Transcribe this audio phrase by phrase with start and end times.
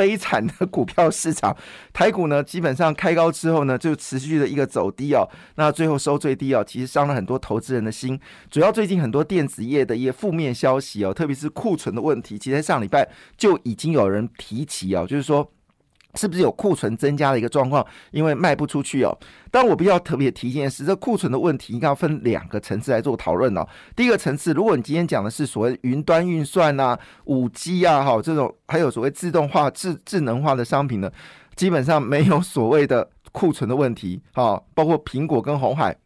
[0.00, 1.54] 悲惨的股票市场，
[1.92, 8.18] 台股呢基本上开高之后呢，就持续的一个走低哦，那最后收最低哦，其实伤了很多投资人的心。
[8.50, 15.52] 主要最近很多电子业的一些负面消息哦，特别是库存的问题，其实上礼拜就已经有人提起哦，就是说。
[16.14, 17.84] 是不是有库存增加的一个状况？
[18.10, 19.16] 因为卖不出去哦。
[19.50, 23.66] 但我比较特别提一件事，这库存的问题应该要分两个层次来做讨论哦。
[23.94, 31.10] 第一个层次，如果你今天讲的是所谓云端运算啊、五 G 啊，哈，这种还有所谓自动化、智智能化的商品呢，
[31.56, 35.96] 基本上没有所谓的库存的问题，哈，包括苹果跟红海。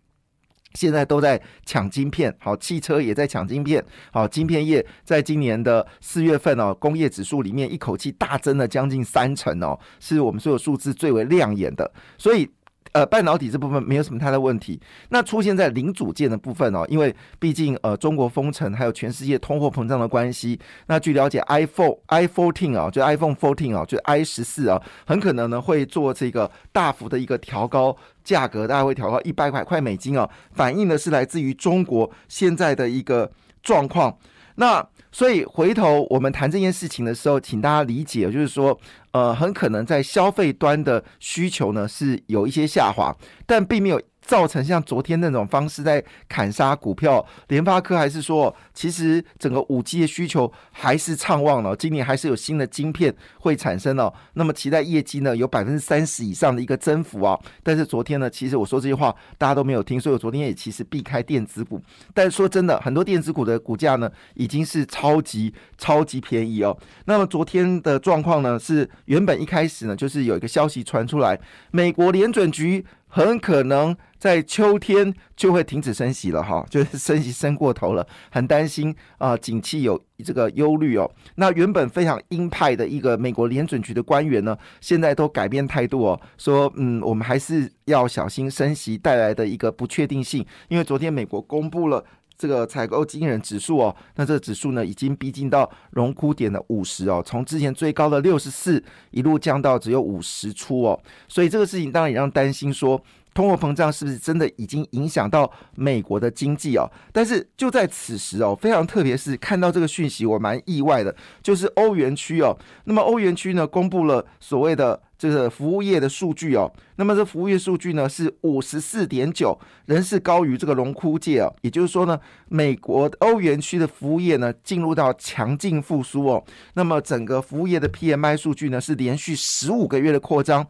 [0.74, 12.48] 现在都在抢晶片，好，汽车也在抢晶片，好，晶片业在今年的四月份哦，工业指数里面一口气大增了将近三成哦，是我们所有数字最为亮眼的，所以。
[12.94, 14.80] 呃，半导体这部分没有什么太大问题。
[15.08, 20.56] 那出现在零组件的部分哦，因为毕竟呃中国封城，还有全世界通货膨胀的关系。
[20.86, 33.28] 那据了解，iPhone i fourteen 啊，就 iPhone fourteen 啊，就 i 十四啊，很可能呢会做这个大幅的一个调高价格，大概会调高一百块块美金啊，反映的是来自于中国现在的一个
[33.60, 34.16] 状况。
[34.54, 38.78] 那所以回头我们谈这件事情的时候，请大家理解，就是说，
[39.14, 44.02] 呃，很可能在消费端的需求呢是有一些下滑，但并没有。
[44.24, 54.12] 造成像昨天那种方式在砍杀股票，联发科还是说，其实整个五 G 的需求还是畅旺了，今年还是有新的晶片会产生哦。
[54.32, 57.38] 那么期待业绩呢有百分之三十以上的一个增幅啊。
[57.62, 61.80] 但是昨天呢，其实我说这些话大家都没有听，所以我昨天也其实避开电子股。
[62.14, 66.76] 但是说真的，很多电子股的股价呢已经是超级超级便宜哦。
[67.04, 71.38] 那么昨天的状况呢是原本一开始呢就是有一个消息传出来，
[71.70, 72.84] 美国联准局。
[73.06, 81.10] 很可能在秋天就会停止升息了哈， 就是升息升过头了，很担心啊，景气有这个忧虑哦。
[81.34, 92.02] 那原本非常鹰派的一个美国联准局的官员呢，现在都改变态度哦，说嗯，我们还是要小心升息带来的一个不确定性，因为昨天美国公布了。
[92.36, 98.82] 这个采购经人指数哦，那这个指数呢，已经逼近到荣枯点的五十哦，从之前最高的六十四
[99.12, 103.00] 一路降到只有五十出哦，所以这个事情当然也让担心说，
[103.34, 106.88] 通货膨胀是不是真的已经影响到美国的经济哦？
[107.12, 115.02] 但是就在此时哦，非常特别是看到这个讯息，我蛮意外的，就是欧元区哦，那么欧元区呢，公布了所谓的。
[115.24, 121.50] 这个服务业的数据哦，那么这服务业数据呢是五十四点九，仍是高于这个荣枯界哦。
[121.62, 122.20] 也就是说呢，
[122.50, 126.44] 美国欧元区的服务业呢进入到强劲复苏哦。
[126.74, 130.66] 那么整个服务业的 PMI 数据呢是连续十五个月的扩张。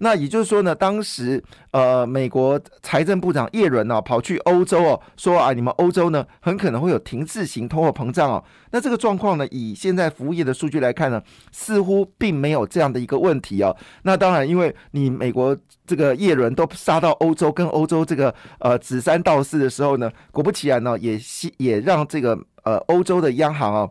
[0.00, 1.42] 那也就是说呢，当时
[1.72, 8.42] 呃，美国财政部长耶伦呢跑去欧洲哦，说啊，你们欧洲呢很可能会有停滞型通货膨胀哦。
[8.70, 11.20] 那这个状况呢，以现在服务业的数据来看呢，
[11.50, 13.76] 似乎并没有这样的一个问题哦。
[14.02, 21.18] 那当然，因为你美国这个叶伦都杀到欧洲，跟欧洲这个呃指三道四的时候呢，果不其然呢，也
[21.58, 23.88] 也让这个呃欧洲的央行啊。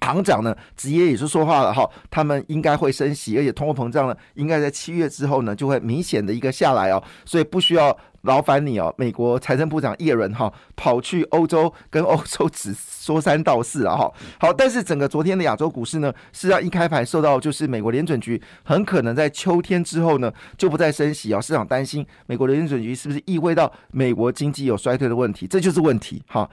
[0.00, 14.12] 行长呢，直接也是说话了哈，他们应该会升息，而且通货膨胀呢，应该在七月之后呢，就会明显的一个下来哦，所以不需要劳烦你哦，美国财政部长耶伦哈，跑去欧洲跟欧洲只说三道四了哈。
[14.38, 26.50] 好，但是整个昨天的亚洲股市呢，实际上一开盘受到就是美国联准局很可能在秋天之后呢，就不再升息哦，市场担心美国联准局是不是意味到美国经济有衰退的问题，这就是问题哈。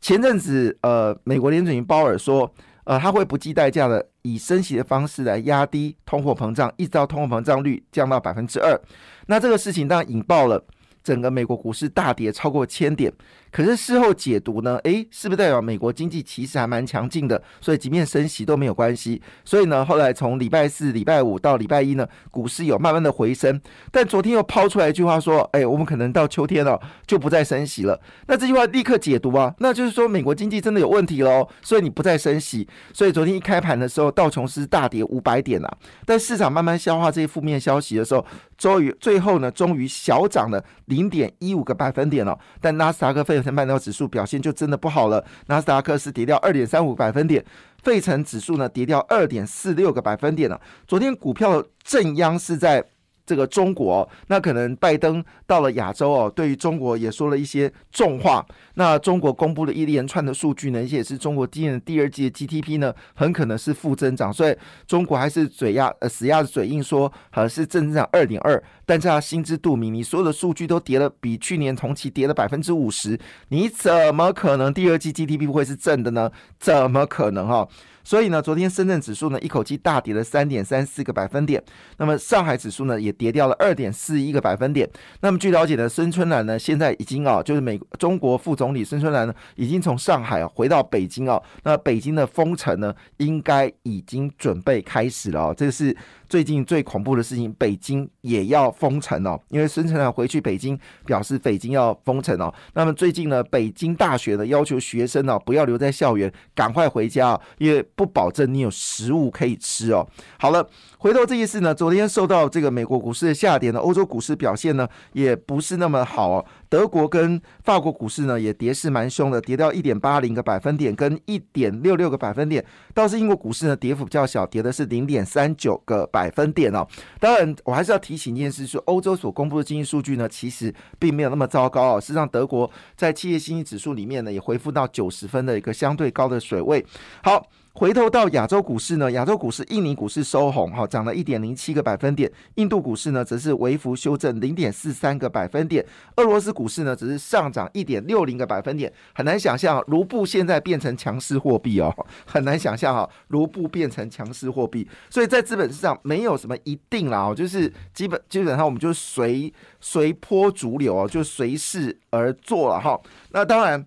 [0.00, 2.50] 前阵子呃，美国联准局鲍尔说。
[2.86, 8.78] 呃，他会不计代价的以升息的方式来压低通货膨胀，一直到通货膨胀率降到百分之二。
[9.26, 10.62] 那这个事情当然引爆了
[11.04, 13.12] 整个美国股市大跌超过千点。
[13.54, 14.80] 可是事后解读呢？
[14.82, 17.40] 诶，是不是代表美国经济其实还蛮强劲的？
[17.60, 19.22] 所以即便升息都没有关系。
[19.44, 23.60] 所以呢，后来从礼拜四、礼拜五到礼拜一呢，股市有慢慢的回升。
[23.92, 31.46] 但昨天又抛出来一句话说：“诶，我们可能到秋天了就不再升息了。”那这句话立刻解读啊，那就是说美国经济真的有问题喽。
[31.62, 32.66] 所以你不再升息。
[32.92, 35.76] 所以昨天一开盘的时候，道琼斯大跌五百点啊。
[36.04, 38.26] 但市场慢慢消化这些负面消息的时候，
[38.58, 42.36] 终于最后呢，终于小涨了零点一五个百分点了。
[42.60, 43.43] 但纳斯达克费。
[43.44, 47.44] 成半导体指数表现就真的不好了，纳斯达克是跌掉二点三五百分点，
[47.82, 50.60] 费城指数呢跌掉二点四六个百分点了。
[50.86, 52.82] 昨天股票正央是在
[53.26, 58.44] 这个中国，那可能拜登到了亚洲哦，对于中国也说了一些重话。
[58.74, 64.54] 那中国公布了一连串的数据呢，而且是中国今年的第二季的 GDP 呢，很可能是负增长，所以
[64.86, 76.30] 中国还是嘴压呃死鸭子嘴硬说，呃是正增长二点二，但是他心知肚明，你所有的数据都跌了，比去年同期跌了百分之五十，你怎么可能第二季 GDP 会是正的呢？
[76.58, 77.68] 怎么可能哈？
[78.06, 81.64] 所以呢，昨天深圳指数呢一口气大跌了三点三四个百分点，
[81.96, 84.86] 那么上海指数呢也跌掉了二点四一个百分点。
[85.22, 95.96] 那么据了解呢，孙春兰呢现在已经啊，就是美中国副总理孙春兰呢已经从上海啊回到北京啊，那北京的封城呢应该已经准备开始了哦，这个是。
[96.34, 100.76] 最近最恐怖的事情，北京也要封城哦，因为孙成兰回去北京
[101.06, 102.52] 表示北京要封城哦。
[102.72, 110.04] 那么最近呢，北京大学呢要求学生呢不要留在校园，赶快回家，因为不保证你有食物可以吃哦。
[110.36, 116.44] 好了，回头这件事呢，昨天受到这个美国股市的下跌呢，欧洲股市表现呢也不是那么好哦。
[116.68, 122.64] 德国跟法国股市呢也跌势蛮凶的，跌掉一点八零个百分点跟一点六六个百分点。
[122.92, 126.86] 倒是英国股市呢跌幅较小，跌的是零点三九个百百分点哦。
[127.20, 132.00] 当然，我还是要提醒一件事，是欧洲所公布的经济数据呢，其实并没有那么糟糕哦。
[132.00, 136.84] 事实上，德国在企业信心指数里面呢也恢复到九十分的一个相对高的水位。
[137.22, 137.46] 好。
[137.76, 145.84] 回头到亚洲股市呢，亚洲股市印尼股市收红，哈，涨了一点零七个百分点；印度股市呢，则是微幅修正零点四三个百分点；
[146.14, 148.92] 俄罗斯股市呢，只是上涨一点六零个百分点。
[149.12, 151.92] 很难想象卢布现在变成强势货币哦，
[152.24, 154.88] 很难想象哈，卢布变成强势货币。
[155.10, 163.00] 所以在资本市场没有什么一定啦，哦，就是基本基本上我们就随随波逐流哦，就随势而做了哈。
[163.32, 163.84] 那当然。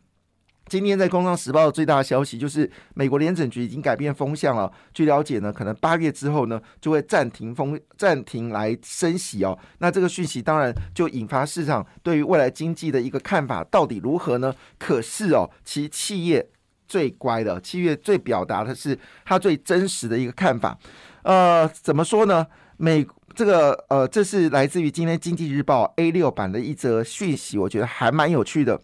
[0.69, 4.72] 今天在《工商时报》的最大的消息就是，美国联准局已经改变风向了。
[4.94, 9.58] 据了解呢，可能八月之后呢，就会暂停风暂停来升息哦。
[9.80, 14.54] 那这个讯息当然就引发市场对于未来经济的一个看法到底如何呢？
[14.78, 16.46] 可是哦，其企业
[16.86, 20.78] 最乖的，企业最表达的是他最真实的一个看法。
[21.24, 22.46] 呃，怎么说呢？
[22.78, 28.81] 美这个呃，这是来自于今天《经济日报》A 六版的一则讯息，我觉得还蛮有趣的。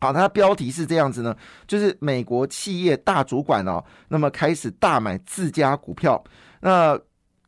[0.00, 1.36] 好，它标题是这样子呢，
[1.66, 6.22] 就是美国企业大主管哦，那么开始大买自家股票。
[6.60, 6.98] 那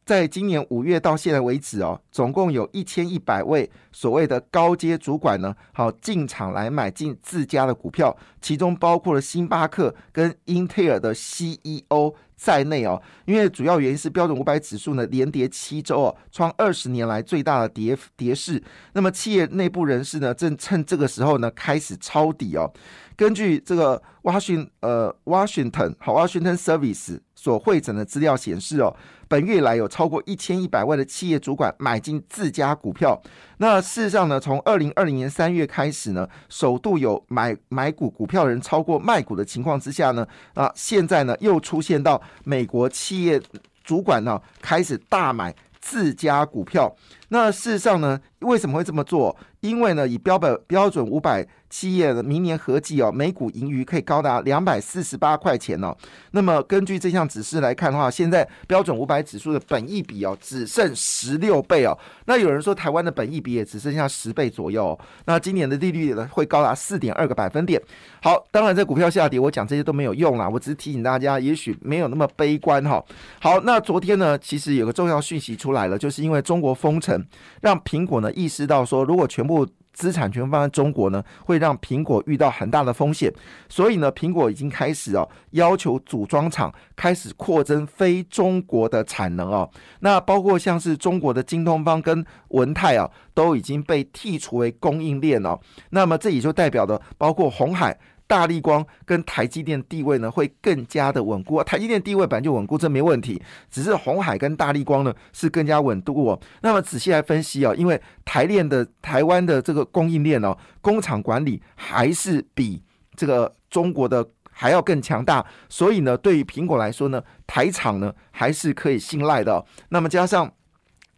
[0.05, 12.15] 在今年五月到现在为止哦，总共有一千一百位所谓的高阶主管呢，好进场来买进自家的股票，其中包括了星巴克跟英特尔的 CEO。
[12.43, 18.63] 在内哦，因为主要原因是标准五百指数呢连跌七周哦，创二十年来最大的跌跌势。
[18.95, 22.73] 那么企业内部人士呢，正趁这个时候呢开始抄底哦。
[23.15, 28.95] 根据这个 Washington 呃 Washington 好 Washington Service 所汇整的资料显示哦，
[29.27, 33.19] 本月来有超过一千一百万的企业主管买进自家股票。
[33.57, 43.41] 那事实上呢，从二零二零年三月开始呢，首度有买买股股票人超过卖股的情况之下呢，啊，现在呢又出现到美国企业
[43.83, 46.95] 主管呢开始大买自家股票。
[47.31, 49.35] 那事实上呢，为什么会这么做？
[49.61, 51.49] 因为呢，以标本标准五百。
[51.71, 55.97] 企业的明年合计哦，每股盈余可以高达两百四十八块钱哦。
[56.33, 61.97] 那么根据这项指示来看的话，现在标准五百指数的本益比哦，只剩十六倍哦。
[62.27, 64.99] 那有人说台湾的本益比也只剩下十倍左右。
[65.27, 67.81] 那今年的利率呢，会高达四点二个百分点。
[68.21, 70.49] 好，当然在股票下跌，我讲这些都没有用啦。
[70.49, 73.03] 我只是提醒大家，也许没有那么悲观哈。
[73.41, 77.25] 好，那昨天呢，其实有个重要讯息出来了，就是因为中国封城，
[77.61, 83.33] 让苹果呢意识到说，如果全部资产权放在中国呢，会让苹果遇到很大的风险，
[83.69, 89.69] 所以呢，苹果已经开始哦，要求组装厂开始扩增非中国的产能哦。
[90.01, 95.59] 那包括像是中国的京东方跟文泰啊，都已经被剔除为供应链哦。
[95.91, 97.99] 那么这也就代表的，包括红海。
[98.31, 103.43] 大力光跟台积电地位呢会更加的稳固，台积电地位本来就稳固，这没问题。
[103.69, 106.41] 只是红海跟大力光呢是更加稳固哦。
[106.63, 112.81] 那么仔细来分析哦，因为台链的台湾的这个供应链哦，工厂管理还是比
[113.17, 119.67] 这个中国的还要更强大，所以呢，对于苹果来说呢，台厂呢还是可以信赖的。
[119.89, 120.53] 那么加上。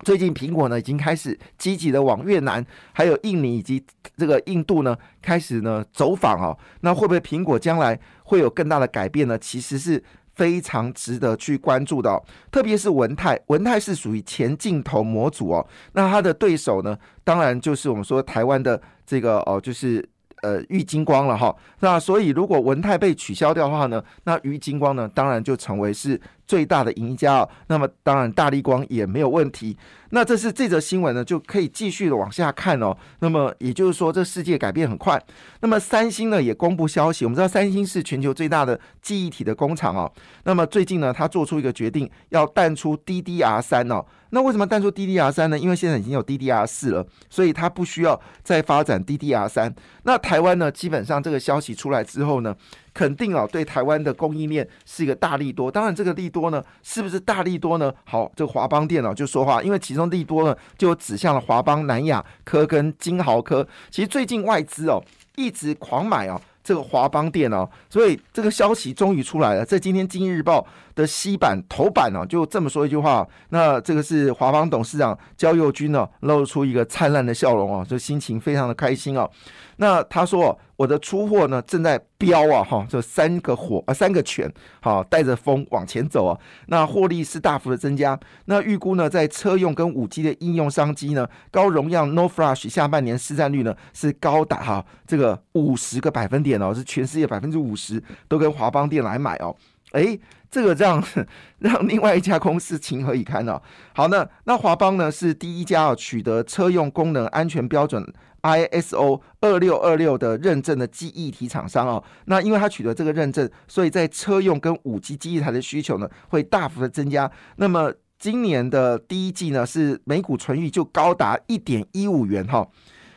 [0.02, 3.84] 最近苹果呢已经开始积极的往越南、还有印尼以及
[4.16, 9.38] 这个印度呢开始呢走访哦，那会不会苹果将来会有更大的改变呢？
[9.38, 10.02] 其实是
[10.34, 12.22] 非常值得去关注的。
[12.50, 20.06] 特别是文泰，文泰是属于前镜头模组哦，那它的对手呢，当然就是我们说台湾的这个哦，就是
[20.42, 21.54] 呃玉金光了哈。
[21.80, 27.48] 那所以如果文泰被取消掉的话呢，那玉金光呢，当然就成为是最大的赢家哦。
[27.68, 29.76] 那么当然，大力光也没有问题。
[30.14, 32.94] 那这是这则新闻呢，就可以继续的往下看哦。
[33.20, 35.18] 那么也就是说，这世界改变很快。
[35.60, 40.12] 那么三星呢也公布消息，我们知道三星是全球最大的记忆体的工厂哦。
[40.44, 44.04] 那么最近呢，他做出一个决定，要淡出 DDR 三哦。
[44.34, 45.58] 那为什么淡出 DDR 三呢？
[45.58, 49.74] 因为现在已经有 DDR 四了，所以它不需要再发展 DDR 三。
[50.04, 52.54] 那台湾呢，基本上这个消息出来之后呢，
[52.94, 55.70] 肯定啊对台湾的供应链是一个大利多。
[55.70, 57.92] 当然，这个利多呢，是不是大利多呢？
[58.04, 63.66] 好，这个华邦电脑就说话，因为其中利多呢就指向了华邦、南亚科跟金豪科。
[63.90, 65.02] 其实最近外资哦
[65.36, 66.40] 一直狂买哦。
[66.64, 70.60] 这个华邦电哦，所以这个消息终于出来了，在今天《经济日报》
[70.94, 73.26] 的西版头版哦，就这么说一句话。
[73.50, 79.28] 那这个是华邦董事长焦佑军呢，露出一个灿烂的笑容哦，就心情非常的开心哦。
[79.76, 84.48] 那他说：“我的出货呢正在飙啊，哈，这三个火啊，三个拳，
[84.80, 86.38] 好带着风往前走啊。
[86.66, 88.18] 那获利是大幅的增加。
[88.44, 99.56] 那预估呢，在车用跟五 G 的应用商机呢，高容量 No Flash 下半年市占率呢是高达哈这个五十个百分点哦，是全世界百分之五十都跟华邦电来买哦。
[99.92, 100.18] 诶，
[100.52, 101.02] 这个让
[101.58, 103.60] 让另外一家公司情何以堪呢？
[103.94, 108.06] 好，那那华邦呢是第一家啊取得车用功能安全标准。”
[108.42, 117.30] ISO 二六二六的认证的记忆体厂商哦，那因为它取得这个认证，所以在车用跟五 G 记忆台的需求呢会大幅的增加。
[117.58, 122.68] 那么今年的第一季呢是每股纯益就高达一点一五元哈，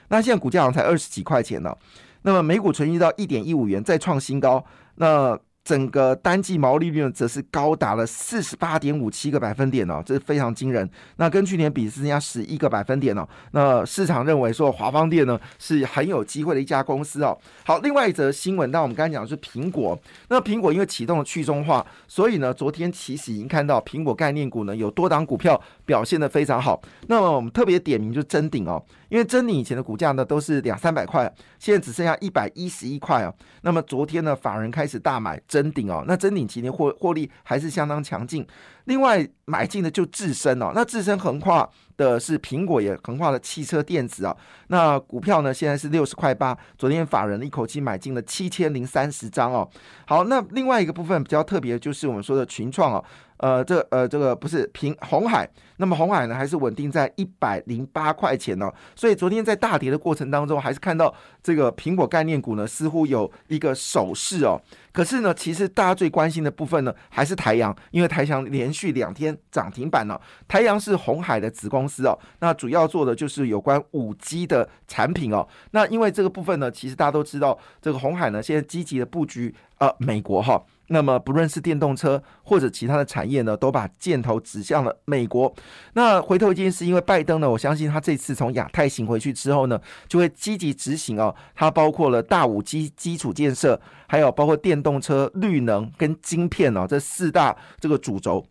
[0.09, 1.75] 那现在股价好像才二十几块钱呢。
[2.21, 4.63] 那么每股纯益到一点一五元再创新高，
[4.97, 5.37] 那。
[5.65, 10.87] 整个单季毛利率呢，则是高达了四十八点五七个百分点哦，这是非常惊人。
[11.15, 13.27] 那跟去年比是增加十一个百分点哦。
[13.51, 17.35] 那市场认为说华邦电呢是很有机会的一家公司哦。
[17.65, 19.99] 好，另外一则新闻，那我们刚才讲的是苹果。
[20.29, 26.79] 那苹果因为启动了去中化，所以呢，昨天其实已经看到苹果概念股呢有多档股票表现的非常好。
[27.07, 28.79] 那么我们特别点名就是真鼎哦，
[29.09, 33.33] 因为真鼎以前的股价呢都是两三百块，现在只剩下一百一十一块哦。
[33.63, 35.41] 那么昨天呢，法人开始大买。
[35.55, 38.45] 真顶哦，那真顶期间获获利还是相当强劲。
[38.85, 44.35] 另外买进的就自身哦，那自身横跨的是苹果，也横跨了汽车电子啊。
[44.67, 46.57] 那股票呢，现在是六十块八。
[46.77, 49.69] 昨天法人一口气买进了七千零三十张哦。
[50.07, 53.03] 好，那另外一个部分比较特别，就是我们说的群创哦。
[53.37, 61.13] 呃，这呃，这个不是平红海，那么红海呢还是稳定在一百零八块钱呢，所以昨天在大跌的过程当中，还是看到
[61.43, 64.59] 这个苹果概念股呢似乎有一个手势哦。
[64.93, 70.19] 可是呢，其实大家最关心的部分呢还是台阳，因为台阳连续两天涨停板了。
[70.45, 75.47] 台阳是红海的子公司哦，那主要做的就是有关五 G 的产品哦。
[75.71, 80.61] 那因为这个部分呢，其实大家都知道，这个红海呢现在积极的布局呃美国哈。
[80.89, 85.51] 那么，不论是电动车或者其他的产业呢，都把箭头指向了美国。
[85.93, 91.35] 那回头一件事，因为拜登呢，我相信他这次从亚太行回去之后呢，就会积极执行哦。
[91.55, 98.45] 它包括了大五基基础建设，还有包括电动车、绿能跟晶片哦，这四大这个主轴。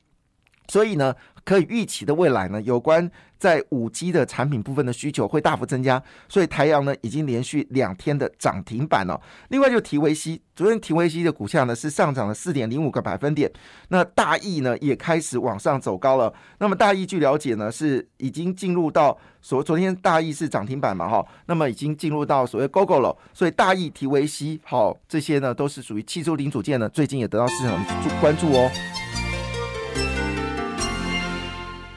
[0.68, 6.02] 所以呢，可以预期的未来呢，有关在五 G 的产品部分的需求会大幅增加。
[6.28, 9.20] 所以台阳呢，已经连续两天的涨停板了。
[9.48, 13.50] 另外就提维西，昨天提维西的股价呢是上涨了四点零五个百分点。
[13.88, 16.32] 那大益呢也开始往上走高了。
[16.58, 23.14] 那么大益据了解呢，是已经进入到所昨天大益是涨停板嘛哈，那么已经进入到所谓 GoGo 了。
[23.34, 28.70] 所以大益提维西好这些呢都是属于汽车零组件呢，最近也得到市场的关注哦。